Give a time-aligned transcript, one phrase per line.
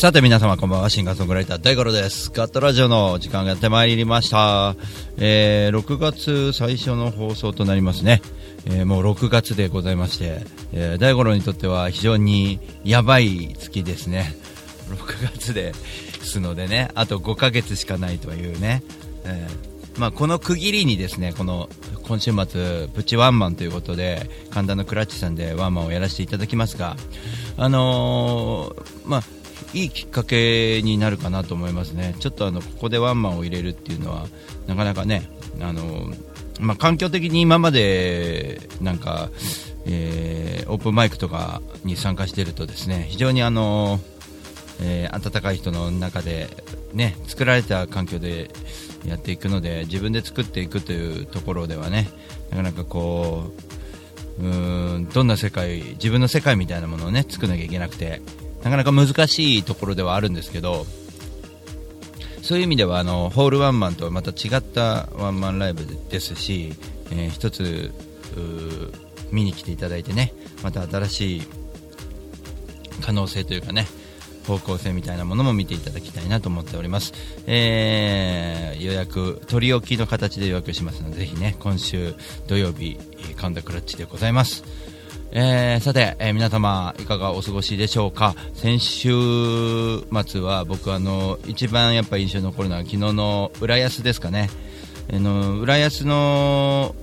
[0.00, 2.30] さて皆様こんばんは、シンガーソングライター大五郎です。
[2.30, 4.74] ガットラジオの時間がやってまいりました。
[5.18, 8.22] えー、6月最初の放送となりますね。
[8.64, 10.40] えー、もう6月でございまして、
[10.72, 14.34] えー、大五郎にとっては非常にやばい月ですね。
[14.88, 18.82] 6月ですのでね、あと5ヶ月しかないというね。
[19.24, 21.68] えー、まあ、この区切りにですね、この
[22.04, 26.96] 今週末、プチワンマンということで、神田のクラッチさんでワンマンをやらせていただきますが、
[27.58, 29.22] あのー、まあ、
[29.72, 34.26] いいきっかけになるかなと思いますね、ちょっとあのここでワンマンを入れるっていうのは
[34.66, 35.30] なかなかね、
[35.60, 35.82] あの
[36.60, 39.30] まあ、環境的に今までなんか、
[39.86, 43.98] えー、オープンマイクとかに参加しているとですね非常にあの、
[44.82, 46.48] えー、温かい人の中で、
[46.92, 48.50] ね、作られた環境で
[49.06, 52.08] やっていくので自分で作っていくというところではね
[52.50, 53.44] なかなかこ
[54.38, 58.20] ううんどんな世界自分の世界みたいなものをね作らなきゃいけなくて
[58.62, 60.86] なかなか難しいところではあるんですけど
[62.42, 66.72] そういう意味ではあのホールワンマンとはまた違ったワンマンライブですし、
[67.10, 67.92] えー、一つ
[69.30, 70.32] 見に来ていただいてね
[70.62, 71.42] また新しい
[73.02, 73.86] 可能性というかね
[74.46, 77.12] 方向性みたいなものも見ていただきたいなと思っております、
[77.46, 82.14] えー、予約取り置きの形で予約しますのでぜひね今週
[82.46, 82.98] 土曜日
[83.36, 84.89] カウンタークラッチでございます。
[85.32, 88.34] えー、さて、えー、皆様いかがお過ごしでしょうか？
[88.54, 89.10] 先週
[90.26, 94.50] 末は僕あの一番やっぱ印象に残るのは昨日の浦安ですかね、
[95.08, 96.96] えー、の浦安の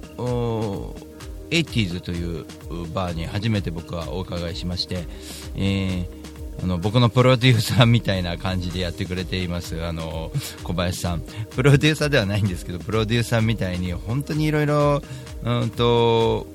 [1.51, 2.45] 80s という
[2.93, 5.05] バーに初めて僕はお伺いしまして、
[5.55, 10.33] えー、あの僕のプロデューサーみたいな感じでやってくれていますあの
[10.63, 11.21] 小林さん。
[11.55, 15.01] プロデューサーではないんですけどプロデューサーみたいに本当にいろいろ
[15.45, 16.45] うんと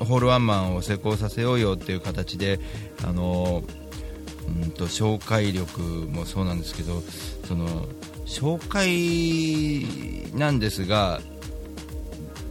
[0.00, 2.58] ホールワンマンを成功させようよっていう形で
[3.04, 3.62] あの
[4.48, 7.02] うんと紹介力もそうなんですけど
[7.46, 7.86] その
[8.26, 11.20] 紹介なんですが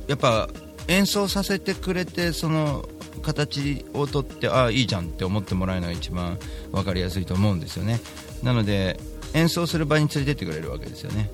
[0.07, 0.49] やっぱ
[0.87, 2.87] 演奏させてくれてその
[3.21, 6.37] 形をとってああいいじゃんって思ってもらえるのが一番
[6.71, 7.99] 分かりやすいと思うんですよね。
[8.43, 8.99] なので
[9.33, 11.29] 演奏する場に連れてってくれるわけですよね。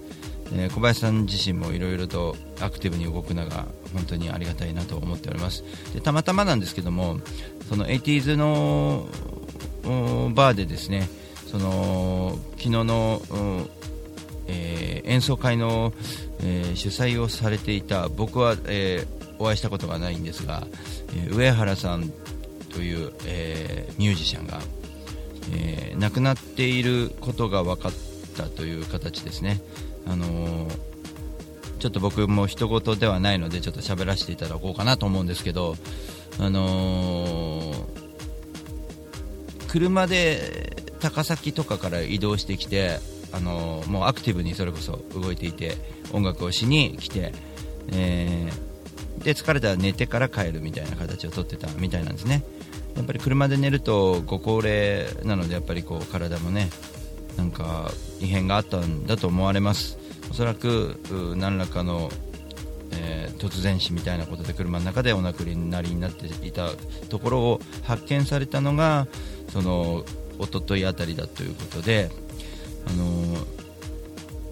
[0.53, 3.65] えー、小林さん自身もいろいろとアクティブに動くのが
[3.95, 5.63] 本当にありがたいなと思っております。
[5.94, 7.19] でたまたまなんですけども
[7.69, 9.07] その 80s の
[10.33, 11.09] バーでですね
[11.47, 13.22] その昨日の、
[14.47, 15.94] えー、演奏会の、
[16.41, 19.06] えー、主催をされていた僕は、え
[19.38, 20.66] お会いしたことがないんですが、
[21.13, 22.09] え上原さん
[22.73, 24.62] という、えミュージシャンが、
[25.53, 27.91] え亡くなっていることが分かっ
[28.38, 29.62] たという形ですね。
[30.07, 30.94] あのー、
[31.80, 35.75] ちょっと僕も人事ではないのでちょっと喋らせていただこうかなと思うんですけど、
[36.40, 37.86] あのー、
[39.68, 43.00] 車で高崎とかから移動してきて、
[43.31, 45.75] あのー、もうアクティブにそれこそ動いていて
[46.13, 47.34] 音楽をしに来て、
[47.92, 52.44] えー、で疲れたら寝てから帰るみたいな形をとってたみたいなんですね。
[52.96, 56.69] やっぱり車で寝るとご高齢なのでやっぱりこう体もね
[57.38, 60.04] なんか異変があったんだと思われます。
[60.30, 61.00] おそらく
[61.38, 62.09] 何らかの、
[62.91, 66.69] えー、突然死みたいなことで車の中でお亡くなりになっていた
[67.09, 69.08] ところを発見されたのが
[69.50, 70.03] その
[70.40, 72.09] 一昨日あたりだということで、
[72.88, 73.45] あのー、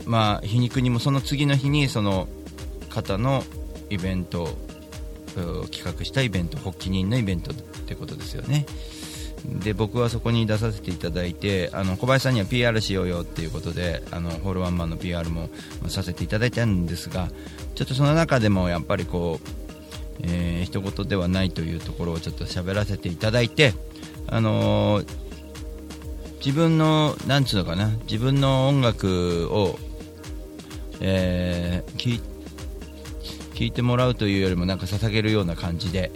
[0.06, 2.28] まあ、皮肉にもその次の日にその
[2.90, 3.44] 方の
[3.90, 4.50] イベント
[5.72, 8.66] 企画したイベント発起人のイベントってことですよね。
[9.46, 15.50] で僕はそこに出させていただいてあの小林さんには PR しようよっていうことであのホールワンマンの PR も
[15.88, 17.30] させていただいたんですが
[17.76, 19.48] ちょっとその中でもやっぱりこう、
[20.24, 23.74] えー、一言ではないというところをちょっと喋らせていただいて、
[24.28, 25.08] あのー、
[26.38, 29.78] 自分のなんつうのかな自分の音楽を、
[31.02, 32.22] えー、
[33.54, 36.12] 聞いてもらうというよりもなんか捧げるような感じで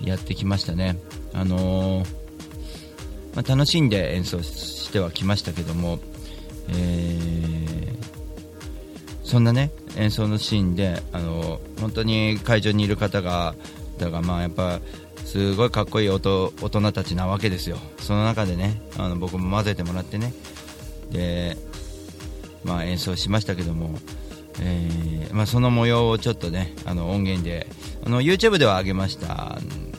[0.00, 0.96] やってきましたね。
[1.34, 2.19] あのー
[3.34, 5.98] まあ、楽しんで演奏してはきましたけども、
[6.68, 7.94] えー、
[9.22, 13.54] そんなね演奏のシーンであの本当に会場にいる方が
[13.98, 14.80] だがまあやっぱ
[15.24, 17.76] すごいかっこいい大人たちなわけですよ。
[17.98, 20.32] その中でねあの僕も混ぜてもらってね。
[21.10, 21.56] で
[22.64, 23.98] まあ、演奏しましたけども、
[24.60, 27.66] えーまあ、その模様をちょっとねあの音源で
[28.04, 29.58] あの YouTube では上げました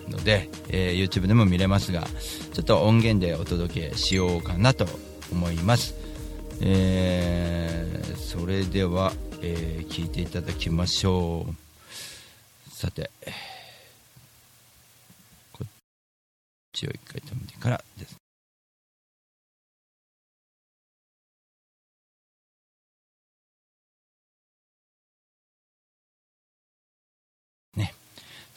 [0.10, 2.06] ので、えー YouTube でも見れますが
[2.53, 4.86] ちょっと音源でお届けしようかなと
[5.31, 5.95] 思います、
[6.62, 9.12] えーそれでは、
[9.42, 11.53] えー聞いていただきましょう。
[12.74, 13.12] さて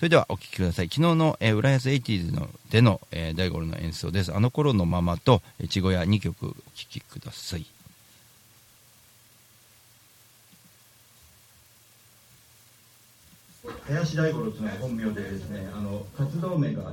[0.04, 0.90] それではお聴きください。
[0.90, 4.34] 昨日の、えー、浦安 80s のでの、えー大五郎の演奏です。
[4.34, 7.64] あの頃のままと越後屋2曲お聴きください。
[13.86, 16.92] 林大五郎というのが本名でですねあの活動名が、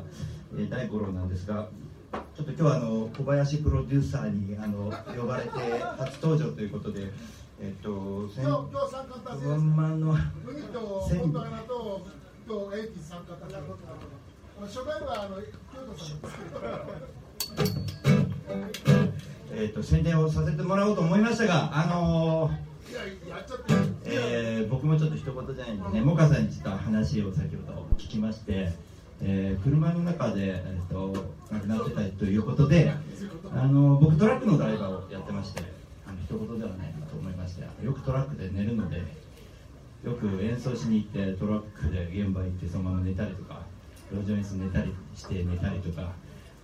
[0.53, 1.67] えー大五郎なんですが
[2.13, 5.49] ちょっと今日はあの小林プロデューサーにあの呼ばれて
[5.99, 7.11] 初登場ということで
[7.61, 10.15] えっ、と先今日今日参加達成ワンマンの
[10.45, 10.61] 麦
[12.51, 13.61] とエイティ参加達成あ
[14.59, 15.47] の初回はあの京
[15.87, 16.59] 都さんですけど
[19.53, 22.51] えー、と宣伝をさせてもらおうと思いましたがあの
[22.89, 22.93] い
[23.29, 23.73] ややっちゃって
[24.05, 28.73] えー僕もちょっと一言じゃないんでね、モカさんにちょっと話を先ほど聞きまして、
[29.21, 31.13] えー車の中で、えー、と
[31.51, 32.93] 亡くなってたということで、
[33.53, 35.63] あの僕、トラックのドライバーをやってまして、
[36.07, 39.01] あの一言ではないなと思いまして、よくトラックで寝るので、
[40.03, 43.61] よく演奏しに行って、トラックで現場行って、そのまま寝たりとか、
[44.11, 46.11] 路上演奏寝たりして寝たりとか、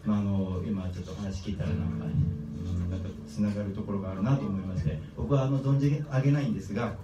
[0.06, 6.95] まあ、あの今ちょっと話聞いたらなんか、うん、なんかつながるところがあるなと思いまして僕はあの存じ上げないんですが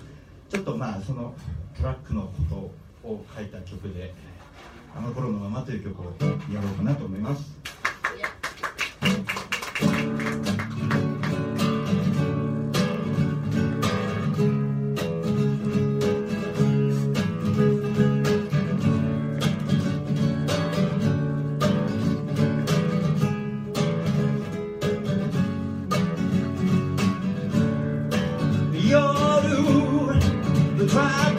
[0.49, 1.33] ちょっとまあその
[1.77, 2.71] トラックのこ
[3.03, 4.13] とを書いた曲で
[4.95, 6.05] 「あの頃のまま」という曲を
[6.51, 7.82] やろうかなと思います。
[30.93, 31.32] ト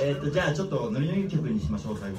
[0.00, 2.18] えっとじゃあちょっとノリノリ曲にしましょう最後。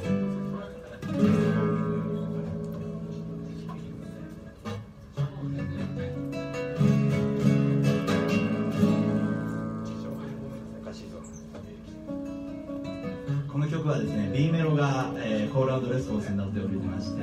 [13.47, 17.21] この曲はですね B メロが、えー、コールレスを選スになっておりまして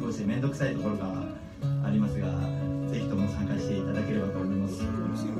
[0.00, 1.24] 少し面倒くさいところが
[1.84, 2.28] ありますが
[2.88, 5.39] ぜひとも参加していただければと思います。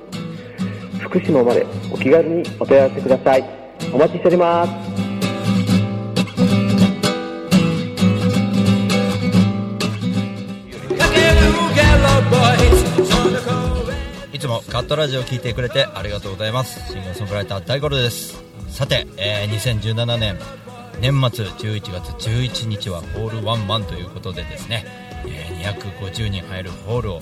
[1.11, 3.43] 福島までお気軽にお問い合わせください
[3.93, 4.71] お待ちしております
[14.33, 20.39] いつもカットラジオを聞いてくれてありがとうございますシンガーソングライター大五郎ですさて、えー2017年
[21.01, 24.85] 年末11月11日はホールワンマンということでですね、
[25.27, 27.21] えー250人入るホールを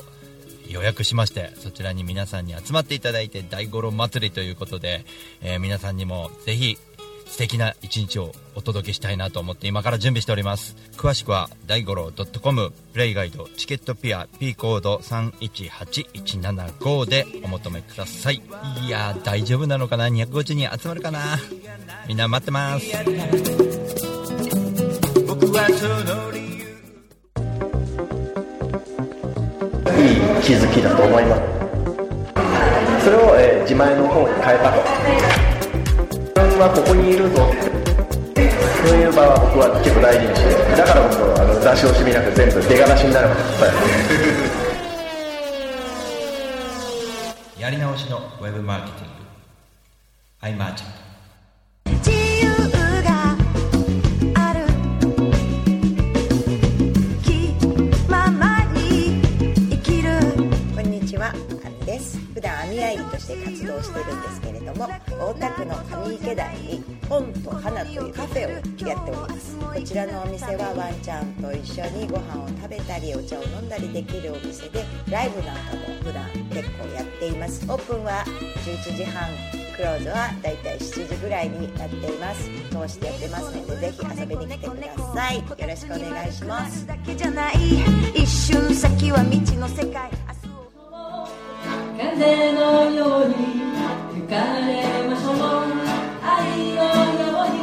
[0.69, 5.03] 予約しましてそちらに皆さんに集まっていただいて大五郎祭りということで、
[5.41, 6.77] えー皆さんにもぜひ
[7.27, 10.75] 素敵な一日をお届けしたいなと思って今から準備しております。
[10.97, 18.41] 詳しくは大五郎 .com プレイガイドチケットピア P コード318175でお求めください。
[18.83, 21.37] いや大丈夫なのかな？250人集まるかな？
[22.07, 22.87] みんな待ってます。
[30.49, 31.41] 気づきだと思います
[33.05, 34.81] それを、えー自前の方に変えたと。
[36.09, 37.53] 自分はここにいるぞ
[38.81, 43.29] そういう場は僕は結構大事にしてだから僕はあの出し惜しみなく全部出がらしになる。
[43.29, 43.53] まで伝
[47.59, 49.13] えやり直しのウェブマーケティング。
[50.41, 50.49] ア
[64.03, 64.87] てるんですけれども、
[65.19, 69.57] 大田区の上池台に本と花というカフェをやっております。
[69.57, 77.65] こちらのお店はワンちゃんと一緒にご飯を食べたりお茶を飲んだりできるお店で、ライブなんかも普段結構やっています。
[77.67, 78.23] オープンは
[78.65, 79.29] 11時半。
[79.75, 82.49] クローズはだいたい7時ぐらいになっています。
[82.69, 85.37] 通してやってますので、ぜひ遊びに来てください。
[85.37, 86.85] よろしくお願いします。
[91.99, 93.33] 風のように
[94.15, 94.35] 吹か
[94.65, 95.35] れましょう。
[96.23, 96.79] 愛の
[97.19, 97.59] ように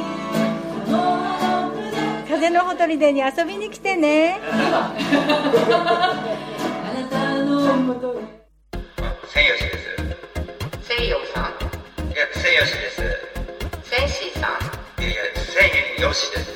[0.84, 1.88] この葉の筆
[2.28, 4.38] 風のほとりでに遊びに来てね。
[4.42, 4.92] あ
[6.94, 8.26] なたのもとです。
[10.82, 11.44] 西洋さん。
[12.12, 13.00] いや千吉です。
[13.88, 15.02] 千シさん。
[15.02, 16.55] いやいや千吉です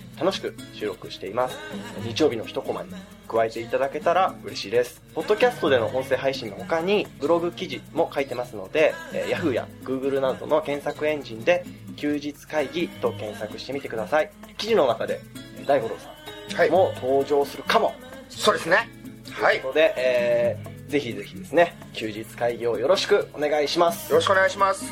[0.21, 1.57] 楽しく収録しています。
[2.03, 2.89] 日曜日の一コマに
[3.27, 5.01] 加えていただけたら嬉しいです。
[5.15, 14.29] ポッドキャストでの音声配信の他にブログ記事も書いてますので、えー Yahoo や Google などの検索エンジンで休日会議と検索してみてください。
[14.57, 15.19] 記事の中で
[15.57, 17.95] えー大五郎さんも登場するかも、
[18.29, 18.89] そうですね。
[19.25, 24.11] ということで、えーぜひぜひですね休日会議をよろしくお願いします。
[24.11, 24.83] よろしくお願いします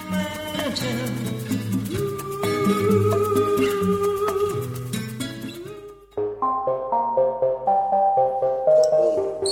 [9.50, 9.52] 地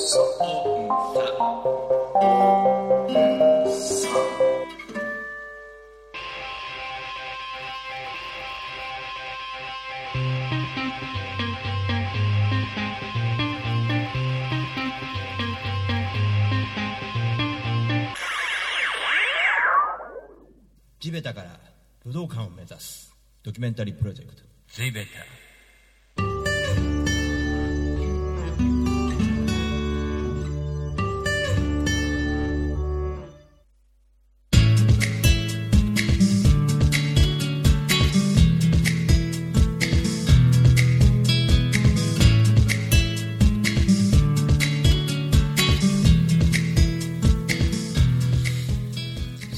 [21.11, 21.59] べたから
[22.05, 24.43] 武道館を目指すドキュメンタリープロジェクト。
[24.71, 25.36] 地べた。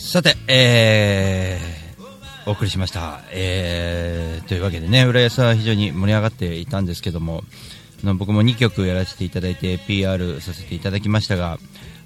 [0.10, 3.22] さて、えー、お送りしました。
[3.32, 7.44] えー、というわけでね、浦安は非常に盛り上がっていたんですけども、
[8.18, 11.60] 僕も2曲やらせていただいて PR させていただきましたが、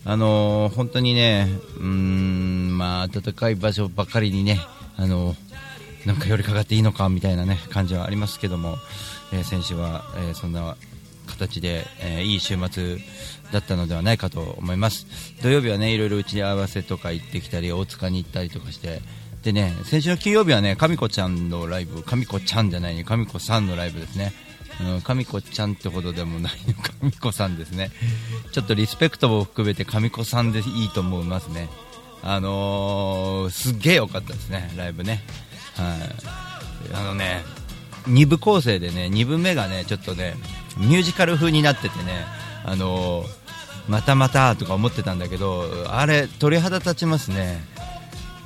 [0.04, 4.60] あのー本当にね、うーん、まあ、暖かい場所ばかりにね、
[4.98, 5.34] あの
[6.06, 8.76] なんか寄りかかっていいのかみたいなね感じはありますけども、
[9.32, 10.76] えー先週は、えそんな
[11.34, 12.98] 形で、えーいい週末
[13.52, 15.06] だったのではないかと思います。
[15.42, 19.02] 土曜日はねいろいろ打ち合わせとか行ってきたり大塚に行ったりとかして。
[19.44, 24.34] でね先週の金曜日はねかみこちゃんのライブかみこちゃんじゃないねかみこさんのライブですね。
[24.82, 27.92] うんかみこちゃんってほどでもないのか みこさんですね。
[28.52, 31.70] ちょっとリスペクトも含めてかみこさんでいいと思いますね。
[32.24, 35.24] あのー、すっげえ良かったですねライブね。
[35.76, 36.94] はい。
[36.94, 37.44] あのね
[38.08, 40.36] 2部構成でね2部目がねちょっとね
[40.78, 42.26] ミュージカル風になっててね。
[42.66, 43.26] あの
[43.90, 47.62] またまたとか思ってたんだけどあれ鳥肌立ちますね。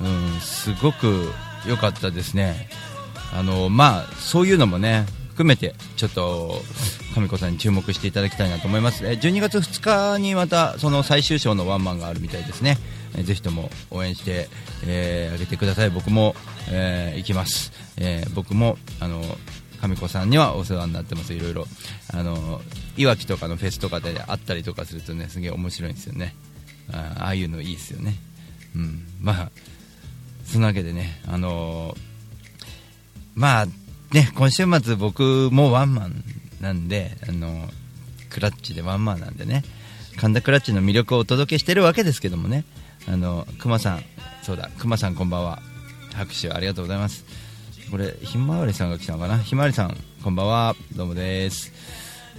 [0.00, 1.30] うんすごく
[1.66, 2.68] 良かったですね。
[3.32, 6.60] あのまあそういうのもね含めてちょっと
[7.14, 9.06] 神子さんに注目していただきたいなと思います。
[9.06, 12.76] え12月2日にまたその最終章のワンマンがあるみたいですね。
[13.16, 14.48] えぜひとも応援して、
[14.86, 15.90] えーあげてください。
[15.90, 16.34] 僕も、
[16.70, 19.22] えー行きます、えー僕もあの
[19.80, 21.32] 神子さんにはお世話になってます。
[21.34, 21.66] いろいろ。
[22.12, 22.60] あの
[22.96, 26.34] いわきとかのフェスとかで会ったりとかするとねすげえ面白いんですよね。
[26.92, 28.14] あああいうのいいですよね。
[28.74, 29.06] うん。
[29.20, 29.50] まあ
[30.44, 31.96] そんなわけでねあの
[33.34, 33.66] まあ
[34.12, 36.24] ね今週末僕もワンマン
[36.60, 37.68] なんであの
[38.30, 39.62] クラッチでワンマンなんでね
[40.16, 42.64] 神田クラッチの魅力をお届けしてるわけですけどもね
[43.06, 44.02] あの熊さん
[44.42, 45.62] そうだ熊さんこんばんは。
[46.14, 47.24] 拍手ありがとうございます。
[47.90, 49.38] これひまわりさんが来たのかな？
[49.38, 50.76] ひまわりさんこんばんは。
[50.94, 51.72] どうもです。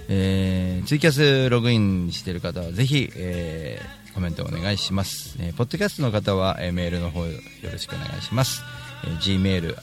[0.08, 7.32] えーツイキャスログインしてる方はぜひ、えーコメントお願いします、えーポッドキャストの方は、えーメールの方よ
[7.70, 8.62] ろしくお願いします、
[9.04, 9.76] えー Gmail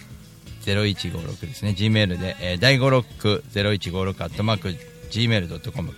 [0.66, 1.76] 0156ですね。
[1.78, 4.76] Gmail で、えー、第5ロック0156アットマーク
[5.12, 5.94] Gmail.com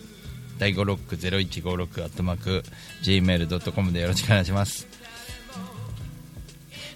[0.60, 2.64] 第5ロック0156アットマーク
[3.04, 4.88] Gmail.com でよろしくお願いします。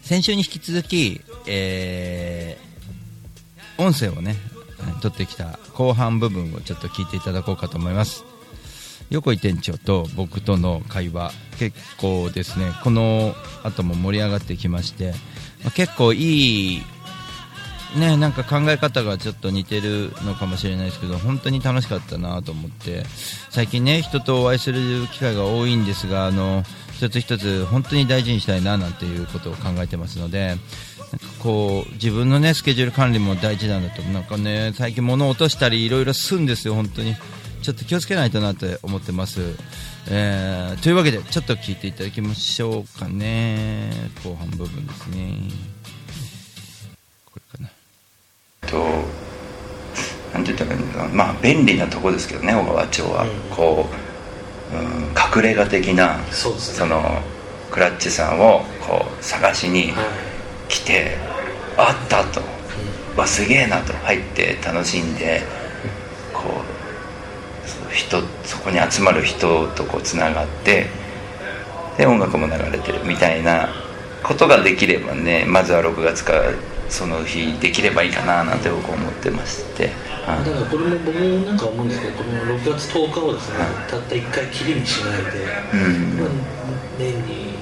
[0.03, 2.73] 先週に引き続き、えー
[3.77, 4.35] 音声をね
[5.01, 8.23] 取ってきた後半部分をちょっと聞いていただこうかと思います。
[9.09, 12.71] 横井店長と僕との会話結構ですね。
[12.83, 15.13] この後も盛り上がってきまして、
[15.75, 16.81] 結構いい
[17.95, 23.03] ねなんか考え方がちょっと似てるのかもしれないですけど本当に楽しかったなと思って
[23.49, 26.63] 最近ね人とお会いする機会が多いんですがあの
[26.95, 30.63] 一つ一つ本当に大事にしたいななんていうことを考えてますのでなんか
[31.39, 37.15] こう自分のねスケジュール管理も大事なんだとなんかね最近物を落としたりいろいろするんですよ本当に。
[37.63, 39.39] ちょっと気をつけないとなって思ってます、
[40.09, 43.89] えーというわけでちょっと聞いていただきましょうかね。
[44.21, 45.37] 後半部分ですね。
[47.25, 47.69] これかな。
[48.69, 48.77] と
[50.33, 53.25] なんて言ったらいいんだろうまあ便利なとこですけどね小川町は、
[53.55, 54.12] こう、うん、
[55.35, 56.49] 隠れ家的なそ,、
[56.85, 57.21] の
[57.71, 59.93] クラッチさんをこう探しに
[60.67, 61.17] 来て、
[61.77, 62.41] あったと、
[63.17, 63.93] わすげえなと。
[63.93, 65.41] 入って楽しんで
[66.33, 66.61] こ
[67.89, 70.87] う人そこに集まる人とこうつながって
[71.97, 73.03] で音楽も流れてる。
[73.05, 73.69] みたいな
[74.23, 76.51] ことができればねまずは6月から
[76.89, 79.91] その日できればいいかななんて僕思ってまして、
[80.25, 80.45] はい。
[80.45, 83.57] だからこれも僕もなんか思うんですけどこの6月10日をですね、
[83.89, 86.17] たった1回きりにしないで、うん。
[86.19, 86.29] まあ
[86.97, 87.53] 年に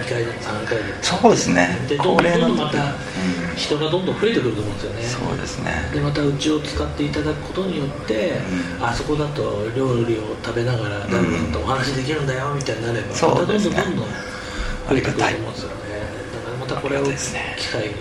[0.00, 0.84] 2回でも3回で。
[0.84, 1.78] もそうですね。
[1.88, 2.94] でどんどんまた
[3.56, 5.02] 人がどんどん増えてくると思うんですよね。
[5.28, 5.90] そうですね。
[5.92, 8.40] でまたうちを使っていただくことによって、
[8.80, 13.76] あそこだと料理を食べながら誰かとお話できるんだよみたいになれば、そうですね。
[13.76, 14.08] またどんどんどんどん
[14.88, 15.74] 増えてくると思うんですよね。
[16.34, 17.10] だからまたこれを機
[17.68, 17.94] 会に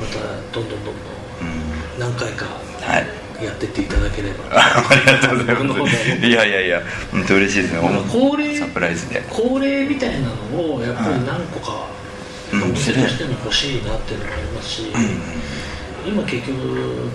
[0.00, 0.18] また
[0.52, 0.94] どんどんどんどん。
[1.98, 2.46] 何回か
[3.42, 6.26] やってっていただければ、 ありがとうございます。
[6.26, 7.80] いやいやいや本当嬉しいですね。
[7.80, 9.22] まあ恒例サプライズで。
[9.30, 11.86] 恒例みたいなのをやっぱり何個か
[12.52, 12.74] うん。
[12.74, 14.82] としても欲しいなっていうのもありますし、
[16.06, 16.58] 今結局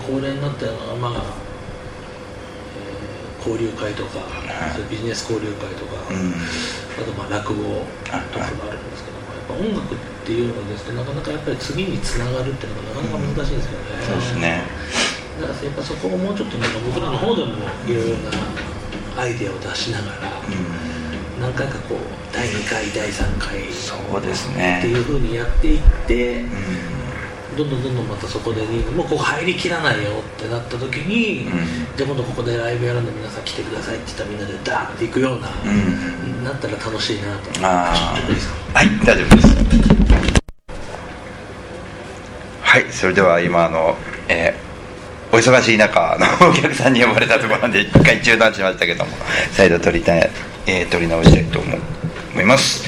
[0.08, 4.20] 恒例になったのはまあ、えー交流会とか、
[4.74, 7.86] そういうビジネス交流会とか、あとまあ落語
[8.32, 14.64] とかもあるんですけども、やっぱ音楽っていうのはですねなかなかやっぱり次につながるっていうのがなかなか難しいんですよね、そうですね
[15.42, 17.52] だからやっぱそこをもうちょっとなんか僕らの方でも
[17.88, 18.32] いろいろな
[19.18, 20.32] アイデアを出しながら、
[21.40, 21.98] 何回かこう
[22.34, 24.80] 第2回第3回そうですね。
[24.80, 26.44] っていうふうにやっていって、
[27.58, 31.46] どんどんどんどんまたそこでにもうここ入りきらないよってなった時に、
[31.96, 35.50] じゃあ今度ここでライブやるんで皆さん来てくださいって言ったらみんなでダーって行くような、
[36.44, 37.66] なったら楽しいなと。
[37.66, 38.18] ああ
[38.74, 39.48] はい大丈夫です。
[42.62, 43.96] はいそれでは今あの、
[44.28, 44.73] えー
[45.34, 49.12] お忙しい中のお客さんに呼ばれたところで 一回中断しましたけども
[49.52, 50.30] 再度撮りたい、
[50.68, 51.76] えー撮り直したいと思
[52.34, 52.84] 思います。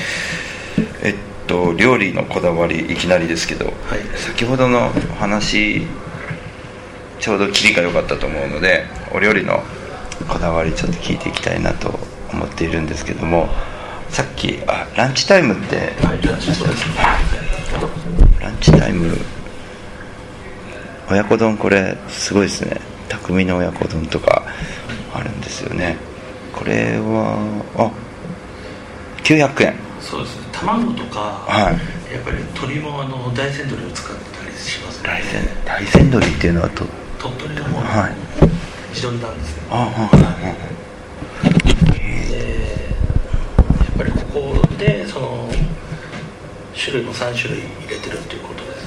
[1.02, 1.16] えっ
[1.48, 3.74] と料理のこだわりいきなりですけど、
[4.16, 5.88] 先ほどのお話
[7.20, 9.64] ちょうど切りが良かったと思うのでお料理の
[10.28, 12.00] こだわりちょっと聞いていきたいなと
[12.32, 13.50] 思っているんですけども
[14.10, 15.94] さっきあランチタイムって、
[18.40, 19.18] ランチタイム
[21.10, 22.82] 親子丼これすごいですね。
[23.10, 24.44] 匠の親子丼とか
[25.14, 25.98] あるんですよね。
[26.54, 27.38] これは
[27.78, 27.92] あ
[29.24, 29.76] 900円。
[30.02, 30.48] そうですね。
[30.52, 32.14] 卵とか、はい。
[32.14, 35.10] やっぱり鶏もあの大山鶏を使ってたりしますね。
[35.66, 36.86] 大山鶏っていうのはと
[37.20, 38.96] 鳥取のもの、はい。
[38.96, 39.68] 地鶏なんですけど。
[39.72, 40.16] ああ
[41.92, 42.00] で
[43.68, 45.50] やっぱりここでその
[46.76, 48.86] 種類も3種類入れてるっていうことです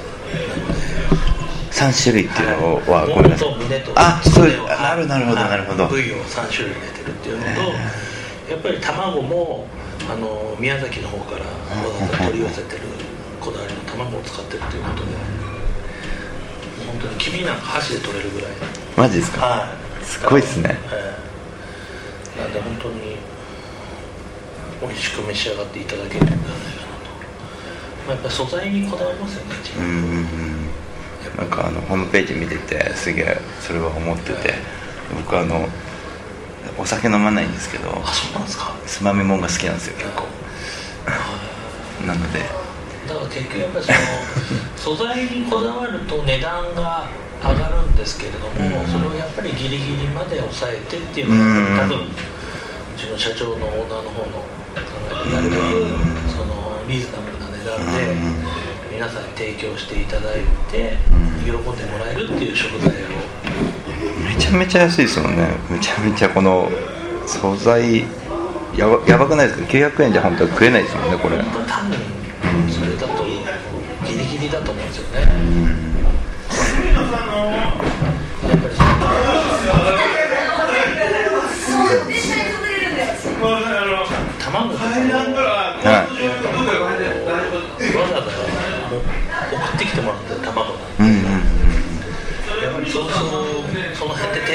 [1.71, 3.49] 3種類っていうのは、はいごめんなさい。
[3.97, 5.51] あそうなるなるほどはい。
[5.51, 5.87] なるほど。
[5.89, 7.51] 部位を3種類入れてるっていうのと
[8.51, 9.67] やっぱり卵も
[10.11, 11.47] あの宮崎の方からわ
[11.99, 12.83] ざわざ取り寄せてる
[13.41, 15.11] こだわりの卵を使ってるっていうことで
[16.87, 18.51] 本当に黄身なんか箸で取れるぐらい。
[18.97, 19.41] マジですか？
[19.45, 20.05] はい。
[20.05, 20.79] すごいっすね。
[20.91, 21.15] え
[22.39, 22.43] え。
[22.43, 23.17] なんで本当に
[24.81, 26.55] 美味しく召し上がっていただけるんじゃないかなと、
[28.07, 30.58] まあ、やっぱり素材にこだわりますよねうんうんうん
[31.39, 34.55] なんかあのホームページ見ててすげえそれは思ってて
[35.17, 35.69] 僕あの
[36.77, 38.75] お酒飲まないんですけどあそうなんですか？
[38.87, 40.25] つまみもんが好きなんですよ結構。
[42.07, 42.41] なので。
[43.09, 43.99] だから結局やっぱりその
[44.99, 47.07] 素材にこだわると値段が
[47.43, 52.03] 上がるんですけれども、それをやっぱりギリギリまで抑えてっていうのが、多分う
[52.99, 55.63] ちの社長のオーナーの方の考えでなるべく
[56.31, 58.15] そのリーズナブルな値段で
[58.99, 60.41] 皆さんに提供していただい
[60.73, 60.97] て
[61.45, 62.93] 喜んでもらえるっていう食材を。
[64.27, 65.51] めちゃめちゃ安いですもんね。
[65.71, 66.69] めちゃめちゃこの
[67.25, 68.01] 素材
[68.77, 71.39] やばやばくないですか？900円じゃ本当は食えないですもんねこれ。
[71.39, 71.55] 多分
[72.69, 75.88] それだとギリギリだと思うんですよね、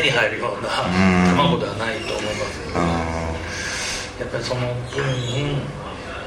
[0.04, 0.70] に入るような
[1.32, 2.80] 卵ではないと思いますけど、
[4.20, 4.62] やっぱりその
[4.92, 5.04] 分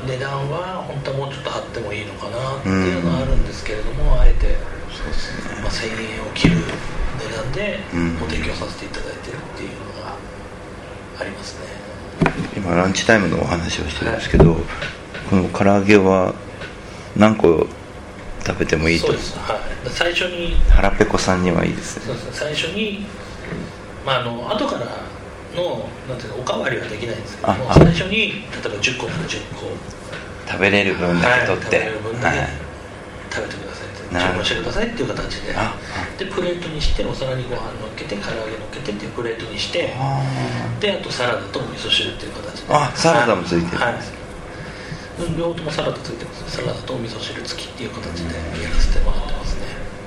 [0.06, 4.56] 値段は本当はもうちょっと張ってもいいのかなっていうのはあるんですけれども、あえて、
[5.62, 6.56] まあ、1000円を切る
[7.18, 7.78] 値段で
[8.20, 10.16] ご提供させていただいてるっていうのが
[11.20, 11.66] ありますね。
[12.56, 14.56] 今ランチタイムのお話をしてるんですけど、
[15.30, 16.34] この唐揚げは
[17.16, 17.66] 何個
[18.46, 19.06] 食べてもいいと。
[19.08, 19.58] そうです、はい、
[19.90, 22.04] 最初に腹ペコさんにはいいですね。
[22.06, 22.26] そうです。
[22.26, 23.06] ね最初に、
[24.06, 24.86] まあ、あの後から
[25.56, 29.66] のなんていうのおかわりはできないんですけども最初に例えば10個なら10個
[30.46, 32.14] 食べれる分だけ取って、はい食べれる分
[33.28, 35.54] 食べてください注文してくださいっていう形で。
[36.18, 39.92] でプレートにしてお皿にご飯乗っけて唐揚げ乗っけてっていうプレートにして
[40.80, 42.72] であとサラダとお味噌汁っていう形で。
[42.72, 44.02] あサラダもついてるはい、はい。
[45.18, 46.56] うん両方ともサラダついてます。
[46.56, 49.62] サラダとお味噌汁付きっていう形でやらせてもらってますね。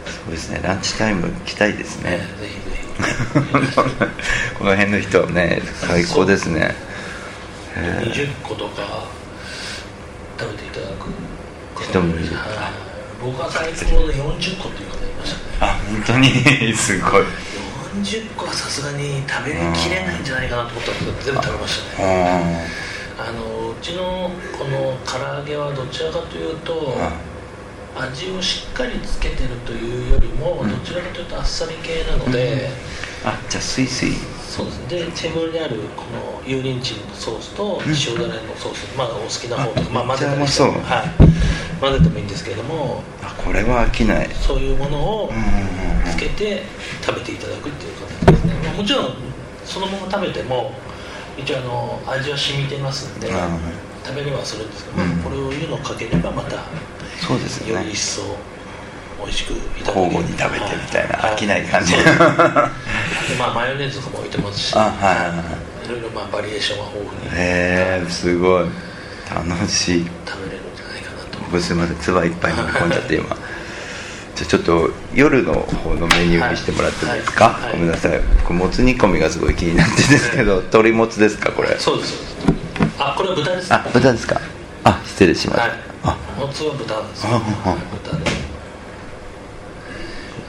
[0.06, 0.62] そうですね。
[0.64, 2.54] ランチタイム来たいですね、ぜひ。
[2.54, 2.59] ぜ
[4.58, 6.76] この辺の人はね最高ですね。
[7.76, 8.14] へー。
[8.14, 9.06] 20個とか
[10.40, 12.36] 食べていただく人もいる。
[12.36, 12.90] はい。
[13.22, 15.44] 僕は最高で40個っていう方いましたね。
[15.62, 16.74] あ本当に？
[16.76, 17.24] すごい。
[18.02, 22.70] 40個はさすがに食べきれないんじゃないかなと思ったんですけど全部食べましたね。
[23.18, 26.98] ああのうちのこの唐揚げはどちらかというと
[28.02, 32.70] 味をしっかりつけてるというよりもどちらかというとあっさり系なので、
[33.26, 34.14] あじゃあスイスイ。
[34.48, 34.88] そうですね。
[34.88, 40.72] でテーブルにあるこの油淋鶏のソースと塩だれのソース、まあお好きな方とか、まあ、混ぜてめっちゃう。
[40.72, 41.10] まはい、
[41.80, 43.04] 混ぜてもいいんですけれども。
[43.22, 44.30] あこれは飽きない。
[44.34, 45.32] そういうものを
[46.10, 46.64] つけて
[47.02, 49.14] 食べていただくっていう形ですね、まあもちろん
[49.66, 50.74] そのまま食べても
[51.38, 53.50] 一応あの味は染みてますんであ
[54.04, 56.64] 食べれはするんですけど、まあこれをいうのをかければまた
[57.28, 57.82] そうですよね。
[57.84, 58.22] より一層
[59.22, 59.50] 美味しく
[59.86, 61.94] 交互に食べてみたいな飽きない感じ。
[63.38, 64.76] まあマヨネーズとかも置いてますし。
[64.76, 65.44] あはいは
[65.86, 67.28] いろいろまあバリエーションは豊富に。
[67.28, 68.66] へえすごい。
[69.30, 70.08] 楽しい。
[70.26, 71.40] 食べれるんじゃないかなと。
[71.40, 73.28] 僕すいません唾いっぱい飲み込んじゃって今。
[73.28, 73.38] じゃ
[74.48, 77.64] あちょっと夜の方のメニューにしてもらってもいいですか、はい。
[77.64, 77.72] はい。
[77.74, 78.22] ごめんなさい。
[78.42, 81.78] 僕もつ煮込みがすごい気になってですけど鶏もつですかこれ？
[81.78, 82.38] そうです。
[82.98, 84.40] あこれは豚ですあ豚ですか。
[84.86, 85.89] あ失礼しました、はい
[86.40, 87.24] もつは豚なんです。
[87.26, 88.24] よああ豚で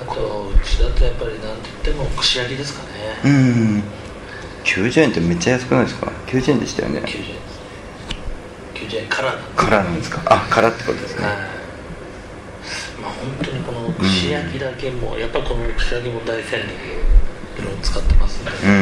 [0.00, 2.88] あとうちだとやっぱりなんて言っても串焼きですかね。
[3.24, 3.82] うん。
[4.64, 7.00] 90円ってめっちゃ安くないですか？90円でしたよね。
[7.00, 7.06] 90円。
[7.06, 7.60] です
[8.74, 10.20] 90 190円からからなんですか？
[10.26, 11.26] あからってことですね。
[11.26, 11.36] はい。
[13.00, 16.60] まあ本当にこの串焼きだけも、やっぱこの串焼きも大戦
[17.58, 18.76] 略を使ってますんで、うんう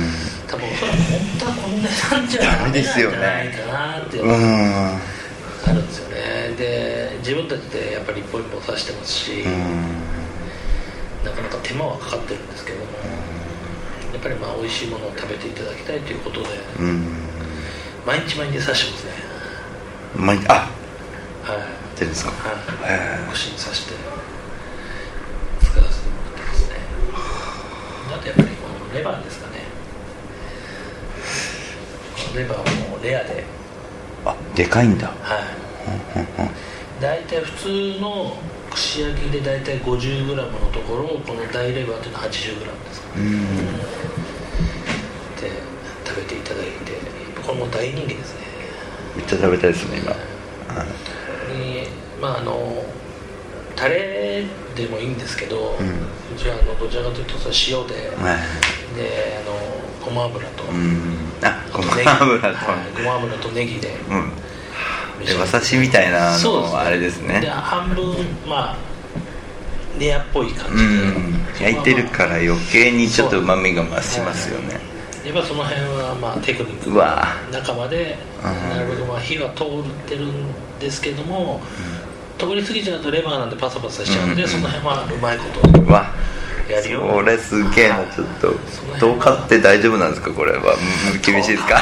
[0.00, 0.10] ん
[0.46, 2.82] 多分おそらく本当はこの値段じゃダメなんじゃ
[3.16, 4.16] ないかなって。
[4.16, 5.00] いううんのがうん
[5.72, 6.54] あるんですよね。
[6.58, 9.42] で自分たちでやっぱり一本一本刺してますし、
[11.24, 12.84] なかなか手間はかかってるんですけども、
[14.12, 17.06] やっぱりまあ美味しいものを食べていただきたいということでうん。
[18.06, 19.12] 毎日毎日刺してますね。
[20.16, 21.58] まあはい。
[21.58, 22.32] やってるんですか？
[22.32, 23.30] はい。
[23.30, 23.94] 腰に刺して
[25.64, 26.76] 作らせてもらってますね。
[28.12, 29.62] あとやっぱりこのレバーですかね。
[32.28, 33.44] このレバーはもうレアで。
[34.24, 35.08] あでかいんだ。
[35.08, 35.61] はい
[37.00, 38.36] 大体普通の
[38.70, 43.08] 串焼きで大体 50g のところをこの大レバーっていうのは 80g ですか。
[43.16, 43.46] うん。
[45.36, 45.50] で
[46.04, 46.92] 食べていただいて
[47.44, 48.40] これもう大人気ですね。
[49.16, 50.12] めっちゃ食べたいですね今。
[50.12, 51.88] に
[52.20, 52.84] まああの
[53.74, 54.44] タレ
[54.76, 57.34] でもいいんですけど、うちはあのどちらかというと
[57.68, 58.96] 塩で、はい。
[58.96, 59.56] であの
[60.04, 61.18] ごま油と、うん。
[61.42, 62.46] あごま油と。
[62.48, 64.30] はいごま油とネギでうん
[65.24, 67.40] で馬刺しみたいなのあれですね。
[67.40, 68.04] で半分
[68.48, 68.76] まあ
[69.98, 71.34] レアっぽい感うじん。
[71.60, 74.78] 焼いてるから余計にちょっとうまみが増しますよね。
[75.22, 76.90] でやっぱその辺はまあテクニック。
[76.90, 77.26] うわ。
[77.52, 78.16] 中まで。
[78.42, 78.68] うん。
[78.70, 79.66] なるべくまあ火は通っ
[80.08, 80.32] てるん
[80.80, 81.60] ですけども、
[82.38, 85.80] 通り過ぎちゃうとレバーなんでパサパサしちゃうんで、うんその辺はうまいこと。
[85.80, 86.12] うわ。
[86.68, 87.00] やるよ。
[87.02, 87.88] これすげえ。
[87.90, 88.54] なちょっと
[88.98, 90.74] どう買って大丈夫なんですかこれは。
[91.12, 91.76] うん厳しいですか？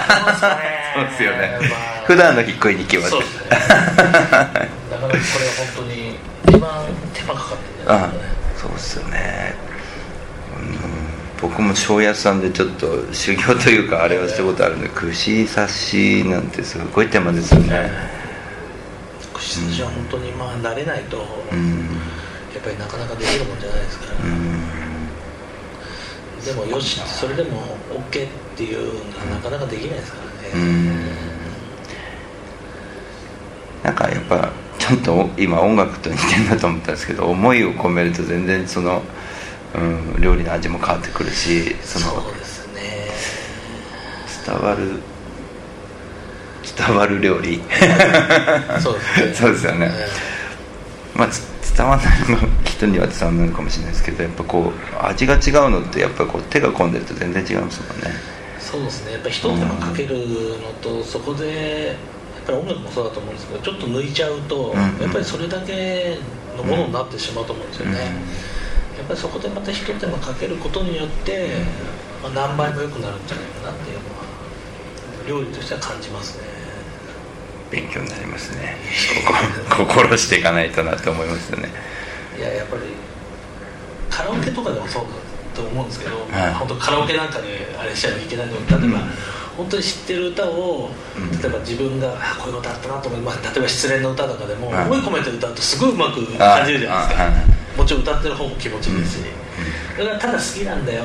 [1.01, 1.59] そうですよね。
[2.07, 3.11] 普段の日食いに行きます。
[3.11, 3.49] そうですね。
[3.51, 5.21] だからこれは
[5.75, 6.17] 本当に
[6.49, 6.85] 一番
[7.15, 8.13] 手間かかってるんじゃないあ
[8.57, 9.55] そうですよね。
[10.57, 11.51] うん。
[11.51, 17.91] 僕も庄屋さんでちょっと修行というかあれはしたことあるんで串刺しなんてすごい手間ですよね。
[19.33, 21.89] 串刺しは本当にまあ慣れないと、うん。
[22.53, 24.13] やっぱりなかなかできるもんじゃないですから、
[26.45, 31.01] でもよしそれでも OK っていうのはなかなかできないですからね、うん。
[33.83, 39.03] なんかやっぱちょっと今音楽と似てるなと思ったんですけど思いを込めると全然その、
[39.75, 39.79] う
[40.19, 42.83] ん、料理の味も変わってくるしそのそうですね。
[44.47, 45.01] 伝わる
[46.77, 47.61] 伝わる料理。
[48.81, 49.35] そうですね。
[49.35, 49.91] そうですよね、
[51.15, 58.11] まあつ伝わらないのが人には伝わらないのかもしれないですけどやっぱこう味が違うのってやっぱこう手が込んでると全然違いますもんね
[58.71, 59.13] そうですね。
[59.13, 60.19] やっぱり一手間かける
[60.61, 61.97] のと、そこでやっ
[62.47, 64.79] ぱり音楽もそうだと思うんですけどちょっと抜いちゃうと、うん。
[64.79, 66.19] やっぱりそれだけ
[66.57, 71.49] のものになってしまうと思うんですよね、やっぱりそこでまた一手間かけることによって、
[72.23, 74.21] まあ、何倍も良くなるんじゃないかなっていうのは
[75.27, 76.45] 料理としては感じますね。
[77.71, 78.77] 勉強になりますね。
[79.71, 81.71] 心していかないとなって思いますよね。
[82.39, 82.83] いややっぱり
[84.09, 85.09] カラオケとかでもそうだ
[85.61, 86.55] と思うんですけど、はい。
[86.55, 88.99] 本当カラオケなんかであれしちゃいけないのに例えば、
[89.57, 90.91] 本当に知ってる歌を、
[91.43, 94.85] 例えば自分があこういう歌あったなと思って、まあ、例えば失恋の歌とかでも、はい。
[94.87, 97.31] 思い込めて歌うとすごいうまく感じるじゃないですか、
[97.77, 99.25] もちろん歌ってる方も気持ちいいですし、
[99.99, 101.05] だからただ好きなんだよ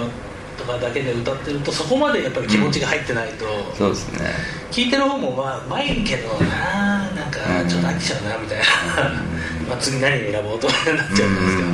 [0.58, 3.46] とかだけで歌ってるとそこまでやっぱり気持ちが入ってないと、
[3.76, 4.30] そうですね。
[4.72, 8.66] 聞いてる方もまあうまいけどななんかちょっと飽きちゃうなみたいな、
[9.70, 11.70] まあ次何選ぼうとなっちゃうんですけど、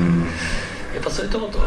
[0.96, 1.60] やっぱそういうとこと、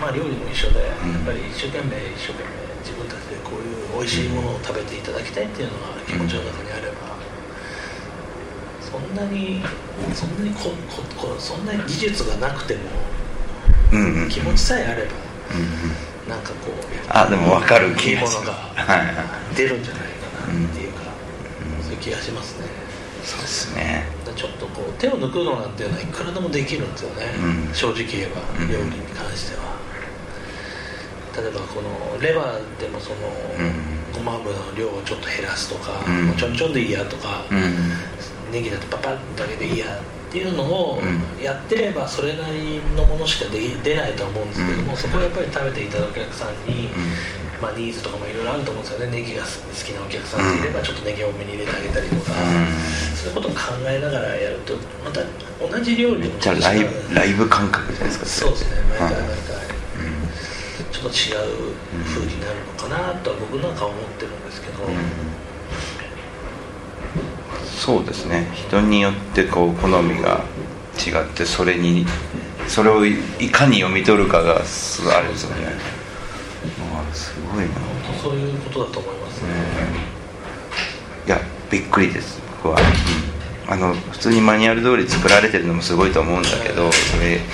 [0.00, 2.50] まあ、料理も一緒で、やっぱり一生懸命一生懸命
[2.86, 7.18] 自分たちでこういう美味しいものを食べていただきたいっていうのが気持ちの中にあれば、
[8.80, 9.60] そんなに
[10.14, 12.80] そんなにこここそんなに技術がなくても
[13.92, 14.28] うんうん。
[14.28, 15.12] 気持ちさえあれば、
[16.28, 16.72] なんかこう
[17.08, 18.38] あでも分かる気がします。
[18.38, 19.12] いいものがはいは
[19.52, 19.56] い。
[19.56, 21.00] 出るんじゃないかなっていうか、
[21.82, 22.66] そういう気がしますね。
[23.24, 24.06] そうですね。
[24.36, 27.24] ちょっとこう手を抜くのなんていうのはいくらでもできるんですよね、
[27.68, 27.74] うん。
[27.74, 28.68] 正直言えばうん。
[28.68, 29.76] 料理に関しては、
[31.38, 33.16] 例えばこのレバーでもその、
[34.12, 36.26] ごま油の量をちょっと減らすとか、うん。
[36.26, 38.52] もうちょんちょんでいいやとか、うん。
[38.52, 41.42] ネギだとパパッだけでいいやっていうのをうん。
[41.42, 46.88] やってればそれなりのものしかでき出ないとは思うんですけども、そこをやっぱり食べていただくお客さんに、
[47.62, 49.12] まあ、ニーズとかもいろいろあると思うんですよね。
[49.12, 52.32] ネギが好きなお客さんがいればちょっとネギ多めに入れてあげたりとか、
[53.14, 54.74] そういうことを考えながらやると
[55.04, 55.22] また
[55.58, 58.82] 同じ料理でもじゃあライブライブ感覚じゃないですかそうですね。
[58.90, 59.67] 毎回はい毎回、
[60.98, 61.30] ちょっと違
[61.70, 61.74] う
[62.04, 64.78] 風になるのかなとは僕なんかは思ってるんですけど、
[67.64, 68.50] そうですね。
[68.52, 70.44] 人によってこう好みが
[70.98, 72.04] 違ってそれに
[72.66, 75.68] それをいいかに読み取るかがすごいあれですよね。
[76.96, 77.70] あすごいな。
[78.20, 79.50] そういうことだと思いますね、
[81.28, 81.40] いや
[81.70, 82.40] びっくりです。
[82.62, 87.44] 僕は、うん、あの普通にマニュアル通り作られてるのもすごいと思うんだけどそれね。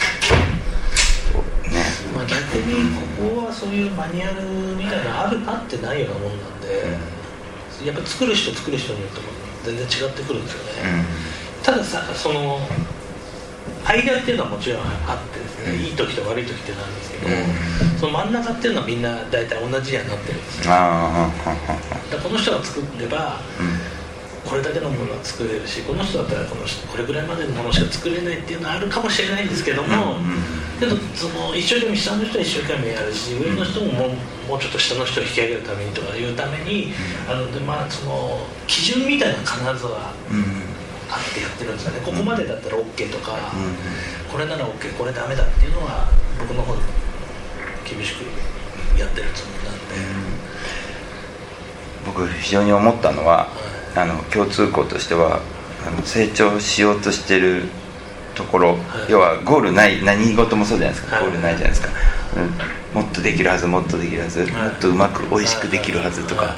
[2.14, 4.42] まあ、逆にここはそういうマニュアル
[4.76, 9.28] みたいなのあるあってないようなもんなんで、やっぱ作る人作る人によっても
[9.64, 11.04] 全然違ってくるんですよね、
[11.62, 12.60] たださその
[13.84, 17.26] 間っていうのはもちろんあってですね、いい時と悪い時っていうのはあるんですけど、
[18.00, 20.74] その真ん中っていうのはみんな大体同じにはなってるんですよ。
[20.74, 21.30] あ
[22.10, 23.40] だこの人が作れば、
[24.44, 30.16] これだけのものは作れるしこの人だったらこの人これぐらいまでのものしか作れないっていうのはあるかもしれないんですけども、
[30.80, 34.10] けどその一生懸命下の人は一生懸命やるし上の人ももう
[34.48, 36.92] もうちょっと下の人を引き上げるためにとかいうために
[37.28, 40.12] あのでまあその基準みたいなの必ずは
[41.10, 42.00] あってやってるんですよね。
[42.04, 43.52] ここまでだったら OK とか、
[44.32, 46.08] これなら OK これダメだっていうのは
[46.40, 46.80] 僕の方で
[47.88, 48.24] 厳しく
[48.98, 50.54] やってるつもりなんで。
[52.04, 53.48] 僕非常に思ったのは、
[53.94, 55.40] あの共通項としては
[55.86, 57.68] あの成長しようとしてる
[58.34, 58.76] ところ、
[59.08, 61.88] 要はゴールない何事もそうじゃないですか、ゴールないじゃないですか、
[62.94, 66.54] うん、もっとできるはずもっとできるはず、もっとうまく美味しくできるはずとか、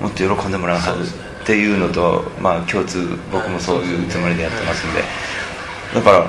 [0.00, 5.02] もっと喜んでもらうはずっていうのと、まあ共通僕もそういうつもりでやってますんで、
[5.94, 6.26] だから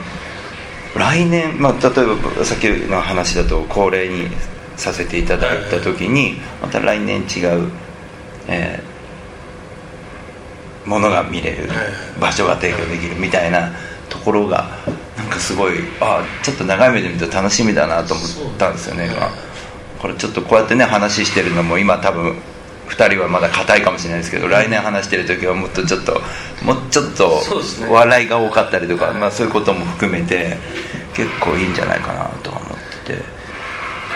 [0.95, 1.82] 来年、まあ、例え
[2.38, 4.27] ばさっきの話だと恒例に
[4.75, 7.71] させていただいた時にまた来年違う、
[8.47, 8.91] えー
[10.86, 11.69] ものが見れる
[12.19, 13.75] 場所が提供できるみたいなと
[14.22, 14.69] ころが
[15.17, 19.30] なんかすごいあちょっと長い目で見ると楽しみだなと思ったんですよね今。
[19.99, 22.36] これちょっとこうやってね話してるのも今多分
[22.89, 26.13] 2人はまだ硬いかもしれないですけど来年話してる時はもっとちょっと
[26.63, 27.39] もうちょっと
[27.89, 30.57] 笑いが多かったりとか、まあ、そういうことも含めて
[31.13, 33.41] 結構いいんじゃないかなとは思ってて。